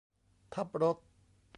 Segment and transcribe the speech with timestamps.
[0.53, 0.97] ทับรถ